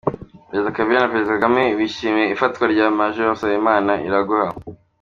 [0.47, 3.15] Perezida Kabila na Perezida Kagame bishimiye ifatwa rya Maj.
[3.41, 4.49] Sabimana Iraguha